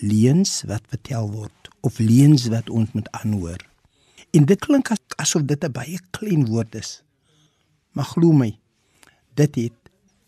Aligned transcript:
leuns 0.00 0.62
wat 0.66 0.82
vertel 0.88 1.30
word 1.30 1.70
of 1.80 1.98
leuns 1.98 2.46
wat 2.52 2.70
ons 2.70 2.92
moet 2.92 3.10
aanhoor. 3.10 3.60
En 4.30 4.44
dit 4.44 4.60
klink 4.60 4.90
as, 4.90 5.00
asof 5.16 5.42
dit 5.42 5.64
'n 5.64 5.72
baie 5.72 5.98
klein 6.10 6.46
woord 6.46 6.74
is. 6.74 7.02
Maar 7.92 8.04
glo 8.04 8.32
my, 8.32 8.58
dit 9.34 9.54
het 9.54 9.78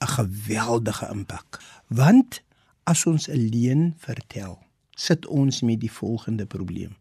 'n 0.01 0.07
geweldige 0.07 1.09
impak. 1.10 1.60
Want 1.87 2.43
as 2.84 3.07
ons 3.07 3.29
'n 3.29 3.48
leuen 3.51 3.95
vertel, 3.98 4.59
sit 4.95 5.27
ons 5.27 5.60
met 5.62 5.80
die 5.80 5.93
volgende 5.93 6.46
probleem. 6.46 6.96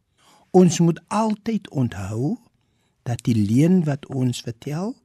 Ons 0.52 0.80
moet 0.80 1.00
altyd 1.08 1.70
onthou 1.70 2.38
dat 3.04 3.24
die 3.24 3.36
leuen 3.36 3.84
wat 3.84 4.06
ons 4.06 4.42
vertel 4.42 4.96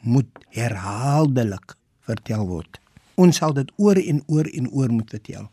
moet 0.00 0.28
herhaaldelik 0.48 1.76
vertel 2.00 2.46
word. 2.46 2.80
Ons 3.14 3.36
sal 3.36 3.52
dit 3.52 3.72
oor 3.76 3.96
en 3.96 4.22
oor 4.26 4.46
en 4.46 4.70
oor 4.70 4.92
moet 4.92 5.10
vertel. 5.10 5.50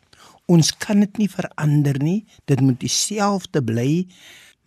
Ons 0.51 0.73
kan 0.75 0.99
dit 0.99 1.21
nie 1.21 1.29
verander 1.31 1.97
nie. 2.03 2.21
Dit 2.49 2.61
moet 2.61 2.79
dieselfde 2.81 3.61
bly. 3.63 4.07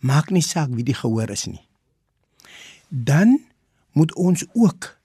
Maak 0.05 0.31
nie 0.33 0.43
saak 0.45 0.73
wie 0.73 0.85
die 0.87 0.97
gehoor 0.97 1.29
is 1.33 1.45
nie. 1.49 1.61
Dan 2.89 3.37
moet 3.93 4.13
ons 4.15 4.45
ook 4.53 4.95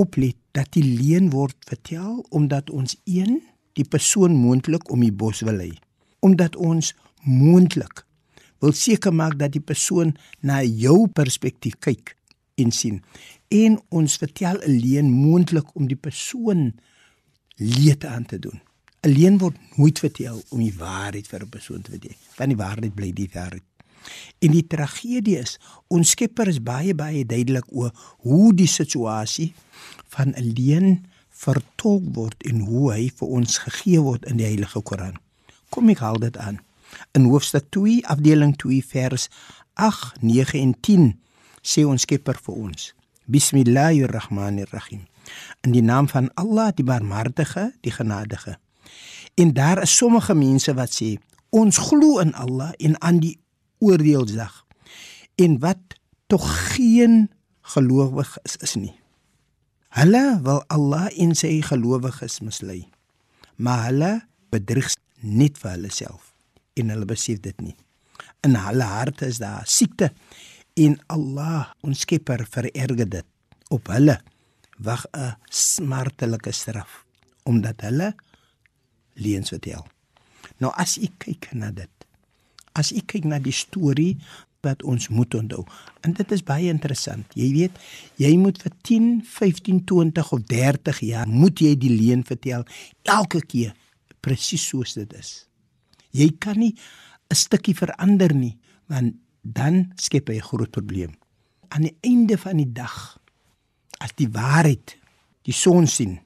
oplet 0.00 0.36
dat 0.56 0.72
die 0.76 0.84
leuen 0.84 1.30
word 1.32 1.56
vertel 1.68 2.22
omdat 2.30 2.70
ons 2.70 2.96
een 3.04 3.40
die 3.76 3.84
persoon 3.88 4.34
moontlik 4.36 4.90
om 4.92 5.04
die 5.04 5.12
bos 5.12 5.42
wil 5.44 5.60
hê. 5.60 5.70
Omdat 6.24 6.56
ons 6.56 6.92
moontlik 7.24 8.04
wil 8.62 8.74
seker 8.76 9.14
maak 9.14 9.38
dat 9.40 9.54
die 9.56 9.64
persoon 9.64 10.14
na 10.40 10.60
jou 10.62 11.08
perspektief 11.10 11.78
kyk 11.82 12.14
en 12.62 12.70
sien. 12.70 13.00
En 13.50 13.80
ons 13.90 14.16
vertel 14.16 14.60
'n 14.62 14.80
leuen 14.80 15.10
moontlik 15.10 15.74
om 15.74 15.88
die 15.88 15.98
persoon 15.98 16.72
leed 17.56 18.04
aan 18.04 18.26
te 18.26 18.38
doen. 18.38 18.60
'n 19.02 19.10
Leuen 19.10 19.38
word 19.38 19.56
nooit 19.76 19.98
vertel 19.98 20.42
om 20.54 20.60
die 20.62 20.74
waarheid 20.78 21.26
vir 21.26 21.42
'n 21.42 21.48
persoon 21.48 21.82
te 21.82 21.90
vertel. 21.90 22.14
Want 22.36 22.50
die 22.50 22.62
waarheid 22.64 22.94
bly 22.94 23.12
die 23.12 23.30
waarheid. 23.32 23.66
En 24.38 24.50
die 24.50 24.66
tragedie 24.66 25.38
is, 25.38 25.58
ons 25.88 26.10
Skepper 26.10 26.48
is 26.48 26.62
baie 26.62 26.94
baie 26.94 27.26
duidelik 27.26 27.66
oor 27.70 27.90
hoe 28.18 28.54
die 28.54 28.66
situasie 28.66 29.54
van 30.14 30.34
'n 30.36 30.52
leuen 30.54 31.06
vertolk 31.28 32.14
word 32.14 32.42
en 32.42 32.60
hoe 32.60 32.92
hy 32.92 33.10
vir 33.10 33.28
ons 33.28 33.58
gegee 33.58 34.00
word 34.00 34.24
in 34.24 34.36
die 34.36 34.46
Heilige 34.46 34.82
Koran. 34.82 35.18
Kom 35.68 35.88
ek 35.88 35.98
haal 35.98 36.18
dit 36.18 36.36
aan. 36.36 36.60
In 37.12 37.24
hoofstuk 37.24 37.70
2 37.70 38.06
afdeling 38.06 38.56
2 38.56 38.84
vers 38.84 39.28
8, 39.74 40.22
9 40.22 40.60
en 40.60 40.74
10 40.80 41.20
sê 41.62 41.84
ons 41.84 42.02
Skepper 42.02 42.38
vir 42.38 42.54
ons: 42.54 42.94
Bismillahirrahmanirrahim. 43.26 45.06
In 45.62 45.72
die 45.72 45.82
naam 45.82 46.08
van 46.08 46.34
Allah, 46.34 46.70
die 46.74 46.84
Barmhartige, 46.84 47.72
die 47.80 47.90
Genadige. 47.90 48.58
En 49.34 49.52
daar 49.52 49.82
is 49.82 49.96
sommige 49.96 50.34
mense 50.34 50.74
wat 50.74 50.92
sê: 50.94 51.16
Ons 51.50 51.78
glo 51.78 52.18
in 52.18 52.34
Allah 52.34 52.72
en 52.76 53.00
aan 53.00 53.20
die 53.20 53.38
oordeelsdag. 53.78 54.64
En 55.34 55.58
wat 55.58 55.98
tog 56.26 56.74
geen 56.74 57.30
gelowig 57.60 58.38
is, 58.42 58.56
is 58.56 58.74
nie. 58.74 58.94
Hulle 59.92 60.40
wil 60.42 60.62
Allah 60.72 61.10
en 61.20 61.34
sy 61.36 61.58
gelowiges 61.64 62.40
mislei. 62.40 62.86
Maar 63.56 63.88
hulle 63.90 64.12
bedrieg 64.52 64.94
net 65.20 65.58
vir 65.60 65.76
hulle 65.76 65.90
self 65.92 66.32
en 66.80 66.92
hulle 66.92 67.08
besef 67.08 67.42
dit 67.44 67.58
nie. 67.60 67.76
In 68.46 68.56
hulle 68.56 68.86
harte 68.88 69.28
is 69.28 69.38
daar 69.42 69.68
siekte 69.68 70.10
en 70.80 70.96
Allah, 71.12 71.68
ons 71.84 72.00
Skepper, 72.06 72.46
vererger 72.48 73.08
dit 73.18 73.28
op 73.72 73.92
hulle 73.92 74.16
wag 74.78 75.04
'n 75.12 75.36
smartelike 75.50 76.52
straf 76.52 77.04
omdat 77.44 77.80
hulle 77.80 78.14
leuns 79.14 79.48
vertel. 79.48 79.86
Nou 80.58 80.72
as 80.76 80.98
ek 80.98 81.18
kyk 81.26 81.52
na 81.58 81.70
dit, 81.70 81.90
as 82.78 82.92
ek 82.92 83.06
kyk 83.14 83.28
na 83.28 83.38
die 83.42 83.54
storie 83.54 84.16
wat 84.62 84.82
ons 84.86 85.08
moet 85.10 85.34
onthou. 85.34 85.64
En 86.06 86.14
dit 86.14 86.32
is 86.32 86.42
baie 86.46 86.70
interessant. 86.70 87.26
Jy 87.34 87.48
weet, 87.56 87.78
jy 88.22 88.30
moet 88.38 88.60
vir 88.62 88.74
10, 88.86 89.08
15, 89.26 89.82
20 89.90 90.32
of 90.36 90.44
30 90.50 91.00
jaar 91.08 91.30
moet 91.30 91.60
jy 91.60 91.74
die 91.78 91.90
leuen 91.90 92.22
vertel 92.26 92.62
elke 93.02 93.42
keer 93.42 93.74
presies 94.22 94.68
soos 94.70 94.94
dit 94.94 95.16
is. 95.18 95.48
Jy 96.14 96.30
kan 96.38 96.58
nie 96.58 96.76
'n 97.30 97.34
stukkie 97.34 97.74
verander 97.74 98.34
nie, 98.34 98.56
want 98.86 99.16
dan 99.42 99.92
skep 99.96 100.28
jy 100.28 100.36
'n 100.36 100.48
groot 100.50 100.70
probleem. 100.70 101.12
Aan 101.70 101.82
die 101.82 101.96
einde 102.02 102.38
van 102.38 102.56
die 102.56 102.72
dag 102.72 103.18
as 103.98 104.12
die 104.16 104.28
waarheid 104.28 104.98
die 105.42 105.54
son 105.54 105.86
sien, 105.86 106.20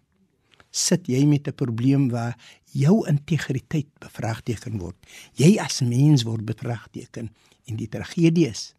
sit 0.71 1.09
jy 1.09 1.25
met 1.25 1.49
'n 1.49 1.55
probleem 1.55 2.11
waar 2.11 2.37
jou 2.77 2.97
integriteit 3.09 3.89
bevraagteken 4.03 4.79
word. 4.81 4.97
Jy 5.39 5.57
as 5.63 5.81
mens 5.85 6.27
word 6.29 6.47
bevraagteken 6.49 7.31
en 7.67 7.79
die 7.79 7.89
tragedie 7.91 8.49
is 8.51 8.73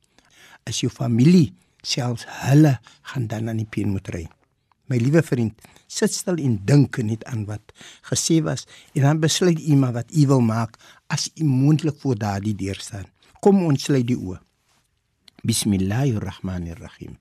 is 0.68 0.82
jou 0.84 0.92
familie 0.92 1.54
selfs 1.80 2.26
hulle 2.44 2.74
gaan 3.12 3.28
dan 3.32 3.48
aan 3.50 3.62
die 3.62 3.70
peen 3.70 3.94
moet 3.94 4.10
ry. 4.12 4.26
My 4.92 5.00
liewe 5.00 5.22
vriend, 5.24 5.56
sit 5.88 6.14
stil 6.16 6.40
en 6.44 6.58
dink 6.68 7.00
net 7.04 7.24
aan 7.28 7.46
wat 7.48 7.74
gesê 8.10 8.42
was 8.44 8.66
en 8.94 9.06
dan 9.08 9.22
besluit 9.24 9.60
u 9.60 9.76
maar 9.80 9.96
wat 9.96 10.12
u 10.12 10.28
wil 10.28 10.44
maak 10.44 10.76
as 11.08 11.30
u 11.36 11.48
moontlik 11.48 12.00
voor 12.04 12.20
daardie 12.20 12.56
deur 12.56 12.80
staan. 12.80 13.08
Kom 13.40 13.64
ons 13.64 13.88
sluit 13.88 14.08
die 14.08 14.18
oë. 14.18 14.40
Bismillahirrahmanirrahim. 15.48 17.18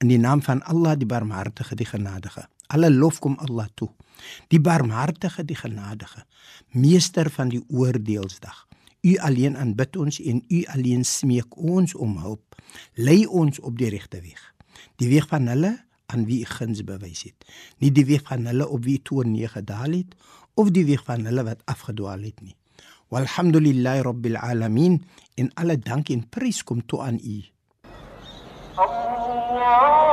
In 0.00 0.12
die 0.12 0.20
naam 0.20 0.42
van 0.42 0.62
Allah 0.64 0.96
die 0.96 1.08
barmhartige 1.08 1.76
die 1.76 1.88
genadige. 1.88 2.46
Alle 2.66 2.90
lof 2.90 3.18
kom 3.18 3.36
Allah 3.38 3.68
toe. 3.74 3.90
Die 4.48 4.60
barmhartige, 4.60 5.44
die 5.44 5.56
genadige, 5.56 6.24
meester 6.72 7.30
van 7.30 7.48
die 7.52 7.62
oordeelsdag. 7.68 8.66
U 9.06 9.16
alleen 9.22 9.56
aanbid 9.56 9.96
ons 9.96 10.18
en 10.20 10.42
U 10.48 10.64
alleen 10.72 11.04
smeek 11.04 11.56
ons 11.56 11.94
om 11.94 12.16
hulp. 12.18 12.56
Lei 12.94 13.26
ons 13.26 13.60
op 13.60 13.76
die 13.78 13.90
regte 13.92 14.20
weg. 14.20 14.40
Die 14.98 15.08
weg 15.12 15.28
van 15.30 15.46
hulle 15.46 15.76
aan 16.06 16.24
wie 16.26 16.42
U 16.42 16.48
guns 16.50 16.82
bewys 16.84 17.22
het. 17.28 17.46
Nie 17.78 17.92
die 17.94 18.06
weg 18.08 18.26
van 18.26 18.46
hulle 18.50 18.66
op 18.68 18.84
wie 18.84 18.98
U 18.98 19.02
toorn 19.02 19.30
neergedaal 19.36 19.98
het 20.00 20.16
of 20.54 20.72
die 20.74 20.86
weg 20.88 21.04
van 21.04 21.26
hulle 21.28 21.44
wat 21.46 21.62
afgedwaal 21.70 22.24
het 22.26 22.40
nie. 22.42 22.56
Walhamdulillahi 23.14 24.02
rabbil 24.02 24.40
alamin 24.40 24.98
en 25.38 25.52
alle 25.54 25.78
dank 25.78 26.10
en 26.10 26.26
prys 26.28 26.64
kom 26.64 26.82
toe 26.86 27.04
aan 27.06 27.20
U. 27.22 27.38
Allah 28.76 30.05